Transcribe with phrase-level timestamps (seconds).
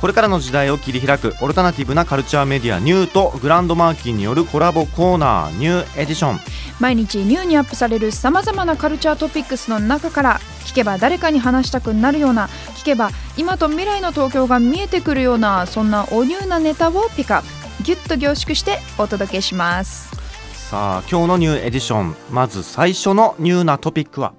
[0.00, 6.40] これからの時代を切り開くオルタナティブなカルチャーメディアニューとグランドマーキーによるコラボコーナーニューエディション。
[6.78, 17.42] 毎日ニューにアップされるさまざまなカルチャートピックスの中から聞けば誰かに話したくなるような聞けば今と未来の東京が見えてくるようなそんなおニューなネタをピックアッ
[17.78, 20.16] プギュッと凝縮してお届けします。
[20.52, 24.34] さあ今日のニューエディションまず最初のニューなトピックは？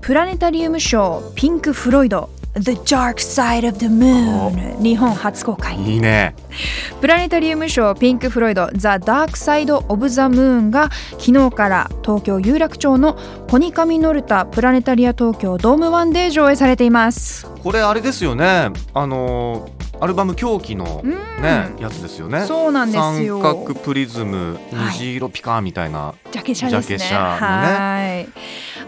[0.00, 5.76] プラネタリウムショーピンク・フロイド The Dark Side of the Moon 日本初公開。
[5.76, 6.34] いいね。
[7.02, 10.88] プラネタリウムショーピンク・フロイドザ・ダークサイド・オブ・ザ・ムーンが
[11.18, 13.18] 昨日から東京有楽町の
[13.50, 17.46] コニカミノルタプラネタリア東京ドームワンで上映されています。
[17.62, 18.70] これあれですよね。
[18.94, 21.10] あのーアルバム狂気のうん。
[21.10, 22.44] ねやつですよね。
[22.46, 23.40] そうなんですよ。
[23.42, 24.92] 三角プリズムはい。
[24.94, 26.98] 虹色ピカみたいな、ジャケ写ですね。
[26.98, 27.38] ジャケ写のね。
[27.38, 28.28] はい。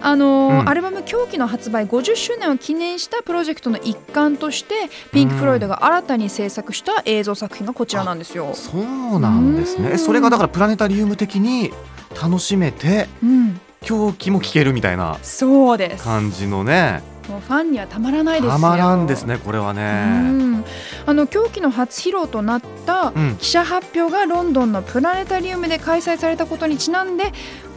[0.00, 0.68] あのーうん。
[0.68, 4.74] アルバム狂気の発売50周年を記念したプロジェクトの一環として
[5.12, 8.50] ピンク・フロイドが新たに制作した映像作品がこちらなんですよ。
[8.54, 9.84] そうなんですうん。
[9.84, 11.72] ねえそれがだからプラネタリウム的に
[12.20, 16.04] 楽しめてうん、狂気も聴けるみたいなそうです。
[16.04, 18.52] 感じのねもうファンにはたまらないですよ。
[18.52, 20.64] たまらんですねこれはうねん、
[21.06, 23.36] あの狂気の初披露となったうん。
[23.36, 27.32] 記者発表がロンドンのプラネタリウムで開催されたことにちなんで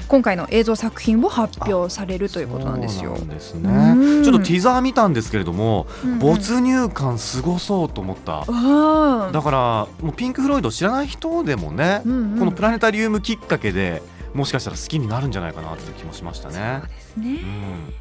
[0.07, 3.17] 今回の映像作品を発表されるということなんですよ。
[3.17, 3.69] ですね。
[3.95, 4.23] うん。
[4.23, 6.19] ちょっとティザー見たんですけれども、うんうん。
[6.19, 12.39] 没入感すごそうと思った、だからもうピンク・フロイド知らない人でもね、うんうん。
[12.39, 14.01] このプラネタリウムきっかけで
[14.33, 16.89] もしかしたら好きになるんじゃないかなという気もしましたねそう。
[16.89, 17.93] ですねうん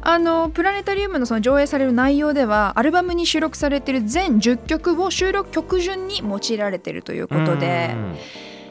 [0.00, 8.16] あのプラネタリウムのその上映される内容ではアルバムに収録されている全10曲を収録曲順に用いられているということでう、ん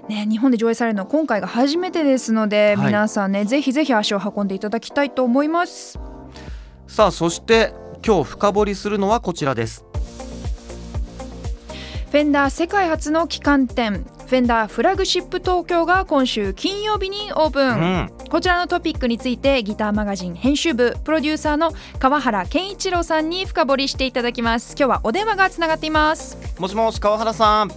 [0.10, 6.00] ね、日本で上映されるのは今回が初めてですので、はい皆さんねぜひぜひ足を運んでいただきたいと思います。
[6.88, 7.74] さあそして
[8.06, 9.86] 今日深掘りするのはこちらです。
[12.12, 17.72] フェンダー世界初の旗艦店フェンダーフラグシップ東京が今週金曜日にオープン、う
[18.04, 27.72] んこちらのトピックについてギターマガジン編集部プロデューサーの川原健一郎さんに深掘りしていただきます今日はお電話がつながっていますもしもし川原さん。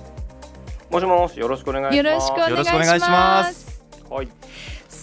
[0.91, 1.97] もしもし、よろしくお願いします。
[1.97, 2.31] よろし
[2.71, 4.29] くお願いしますはい。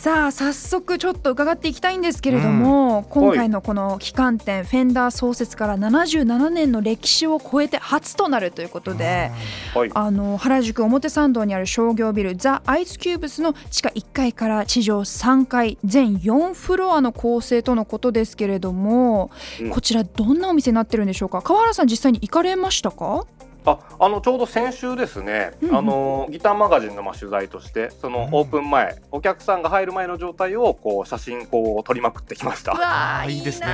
[0.02, 9.30] さあ早速ちょっと伺っていきたいんですけれども、今回のこの旗艦店フェンダー創設から77年の歴史を超えて初となるということで、
[9.76, 9.92] はい。
[9.94, 19.30] あの原宿表参道にある商業ビルザ・アイスキューブスの地下1階から地上3階全4フロアの構成とのことですけれども、
[19.62, 19.70] うん。
[19.70, 21.44] こちらどんなお店になってるんでしょうか？
[21.44, 23.28] 川原さん実際に行かれましたか？
[23.66, 32.72] あ、あのちょうど先週ですね、うんうんあのギターマガジンのまあ取材として、そのオープン前、お客さんが入る前の状態をこう写真こう撮りまくってきました。
[32.74, 33.68] わあいいですね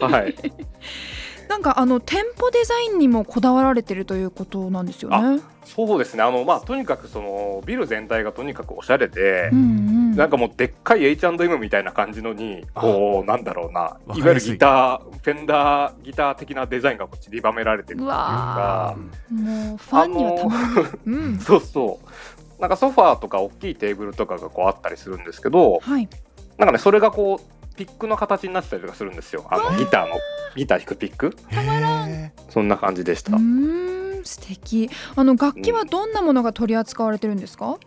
[0.00, 0.34] はい。
[1.48, 5.40] なんかあの店舗デザインにもこだわられてるということなんですよね。
[5.64, 6.22] そうですね。
[6.22, 9.50] あのまあとにかくそのビル全体がとにかくおしゃれで。
[9.52, 18.96] うんうんなんかもうでっかい H&M みたいな感じのにこうなんだろうないわゆるギターフェンダーギター的なデザインがこっちりばめられてるっていうか
[19.30, 20.92] もうファンにはたまらない。
[21.06, 22.60] うん、そうそう。
[22.60, 26.08] なんかソファーとか大きいテーブルとかがこうあったりするんですけど、はい。
[26.56, 29.46] なんかねそれがこうピックの形になってたりとかするんですよ。
[29.48, 30.16] あのギターの
[30.56, 33.36] ギター弾くピック、へそんな感じでした。
[33.36, 34.90] うーん素敵。
[35.14, 37.78] あの楽器はどんなものが取り扱われてるんですか？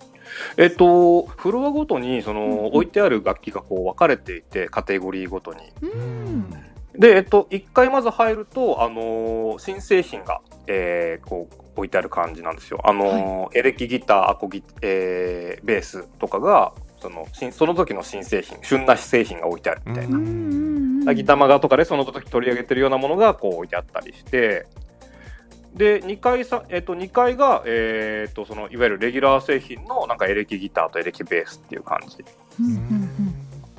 [0.55, 5.59] えっとフロアごとにその、置いてある楽器がこう分かれていてカテゴリーごとに。
[6.97, 12.81] でえっと一回まず入るとあのー新製品が、えーこう置いてある感じなんですよ。
[12.83, 20.17] あのーエレキギターアコギ、えーベースとかがその新その時の新製品旬な製品が置いてあるみたいな。
[20.17, 21.15] うんうんうん。
[21.15, 24.67] ギターマガとかでその時取り上げてるようなものがこう置いてあったりして
[25.73, 32.17] で2階さ、えっと2階が、えっとそのいわゆるレギュラー製品のなんかエレキギターとエレキベースっていう感じ
[32.59, 33.09] うんうん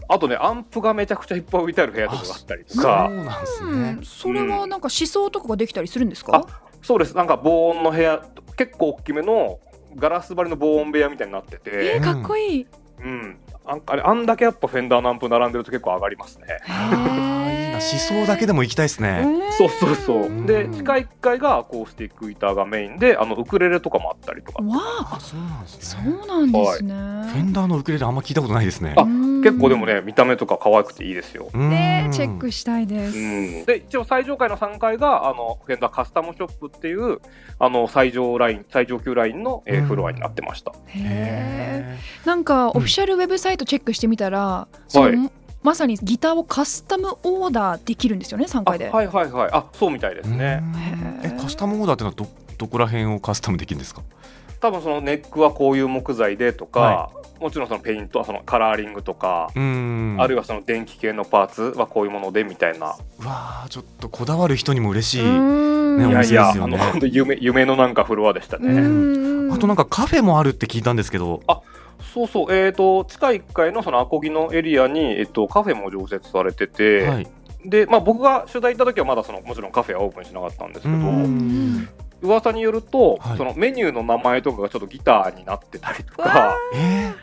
[0.09, 3.73] あとねアンプがめちゃくちゃいっぱい置いてある部屋とかがあったりとそかうなんですうん。
[3.73, 4.01] うねん。
[4.05, 6.45] それはなんか思想とかができたりするんですか？
[6.83, 8.21] そうですなんか防音の部屋
[8.57, 9.61] 結構大きめの
[9.95, 12.67] ガラス張りの防音部屋みたいになってて、えー、かっこいい。
[13.01, 17.42] うん、ああれあんだけやっぱフェンダーのアンプ並んでると結構上がりますね。
[17.73, 19.25] へーいいな思想だけでも行きたいですね。
[19.59, 20.29] そうそうそうう。
[20.29, 24.63] んで、地下1階がアコースティックギターがメインで、あの、ウクレレとかもあったりとか。
[24.63, 26.11] わああそうなんですそね。
[26.11, 28.95] うなんですね、フェンダーのウクレレあんま聞いたことないですね。
[28.97, 31.51] あうん結構でもね、見た目とか可愛くていいですよ。
[31.53, 37.19] ねチェックしたいです、うん、で一応最上階の3階があのフェンダーカスタムショップっていう
[37.59, 40.73] あの最上ライン最上級ラインの、えーうんフロアになってました。
[40.87, 45.31] へえんかオフィシャルウェブサイトチェックしてみたら、その
[45.63, 50.63] まさにギターをカスタムオーダーできるんですよね3あ階で、はいはいはいあそうみたいですね。
[51.23, 52.27] へえーカスタムオーダーってのはど
[52.59, 54.03] どこら辺をカスタムできるんですか？
[54.61, 57.11] 多分そのネックはこういう木材でとか、は
[57.41, 60.17] もちろんそのペイントそのカラーリングとか、うん。
[60.21, 62.95] あるいはその電気系のパーツはこういうものでみたいな。
[63.21, 65.25] うわあちょっとこだわる人にも嬉しい。
[65.25, 68.69] うんねおいやいや、店ですよねあの本当夢夢のなんかフロアでしたね。
[68.69, 71.43] うんあとなんかカフェもあるって聞いたんですけど。
[72.13, 77.29] そうそう、えっ、と、地下1階のそのアコギのエリアに、えっと、カフェも常設されてて、はい。
[77.65, 81.89] で、まあ、僕が取材行った時はまだそのもちろんカフェはオープンしなかったんですけど、うん。
[82.21, 83.39] 噂によると、はい。
[83.39, 87.15] そのメニューの名前とかがちょっとギターになってたりとわか、え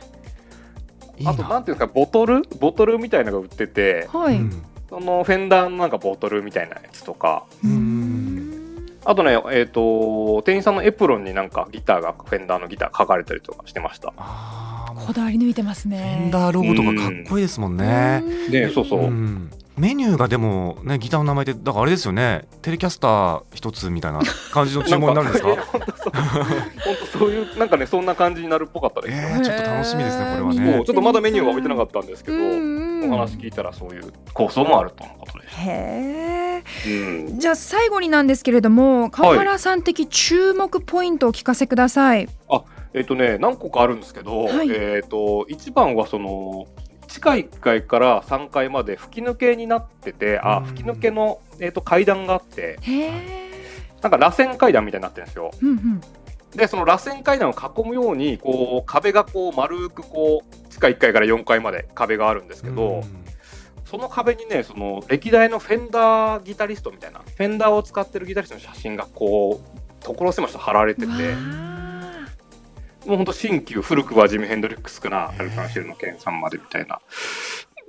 [1.20, 2.42] ー、あとなんていうんですかボトル？
[2.60, 4.64] ボトルみたいなのが売ってて、はい、うん。
[4.90, 8.50] そのフェンダーのなんかボトルみたいなやつとか、うん。
[9.06, 14.14] あとね、えっ、と店員さんのエプロンになんかギターがフェンダーのギター書かれたりとかしてました。
[15.06, 18.22] こだわり抜いてますフねェンダーロゴとかかっこいいですもんね。
[18.24, 18.52] うん。
[18.52, 19.02] ね、そうそう。
[19.02, 19.50] うん。
[19.78, 22.46] メニューがでもねギターの名前ってだからあれですよね。
[22.62, 24.20] テレキャスター一つみたいな
[24.52, 25.56] 感じの注文になるんですか？
[25.56, 29.18] 本当そういうなんかねそんな感じになるっぽかったです。
[29.18, 29.30] よ。
[29.30, 35.56] えー、ちょっと楽しみですねこれはそねうちょっとまだメニューは置いてなかったんですけど、うんお話聞いたらそういう構想もあるとのことです。
[35.62, 42.28] へえうん、じゃあ最後になんですけれども川原さん的注目ポイントをお聞かせください、
[42.94, 44.70] えっ、とね何個かあるんですけど、はい。
[44.72, 46.68] えっ、と一番はその
[47.08, 50.66] 地下1階から3階まで吹き抜けになってて、あうん。
[50.66, 52.80] 吹き抜けのえっ、と階段があって、
[54.02, 55.52] なんか螺旋階段みたいになってるんですよ。
[55.62, 56.02] うんうん。
[56.52, 63.04] でその螺旋階段を囲むようにこう壁がこう丸くこう地下1階から4階まで壁があるんですけど、
[63.86, 71.08] その壁にねその歴代のフェンダーギタリストみたいなフェンダーを使ってるギタリストの写真がこう所狭しと貼られてて
[73.06, 77.00] もあうほんと新旧古くはジミ・ヘンドリックスからアルカンシェルのケンさんまでみたいな。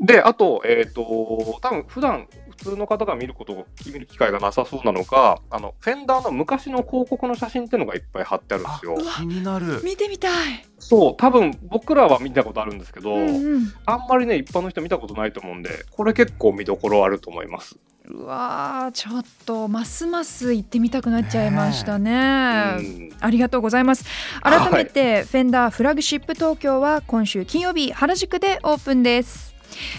[0.00, 8.96] であとえっ、と多分普段普通の方が見ること見る機会がなさそうなのがあのフェンダーの昔の広告の写真っていうのがいっぱい貼ってあるんですよ。
[9.16, 17.78] 気になる見てみたい、そう多分僕らは見たことあるんですけど、うんうんあんまりね一般の人見たことないと思うんでこれ結構見どころあると思います。
[18.12, 22.76] うわーちょっとますます行ってみたくなっちゃいましたね。
[22.78, 24.04] うんありがとうございます。
[24.42, 29.54] 改めて、フェンダーフラグシップ東京は今週金曜日原宿でオープンです。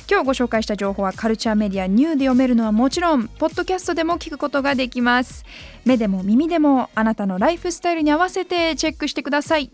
[0.10, 5.46] 今日ご紹介した情報はカルチャーメディアニューで読めるのはもちろんポッドキャストでも聞くことができます
[5.86, 9.72] 目でも耳でもあなたのライフスタイルに合わせてチェックしてください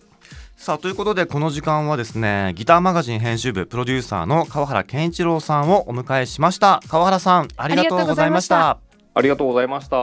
[0.58, 8.80] さあということでこの時間はですねギターマガジン編集部プロデューサーの川原健一郎さんをお迎えしました川原さんありがとうございました
[9.14, 9.98] ありがとうございました。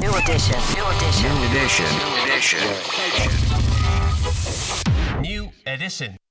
[0.00, 0.56] New edition.
[0.74, 1.28] New edition.
[1.28, 1.84] New edition.
[2.00, 2.60] New edition.
[5.22, 6.25] New edition.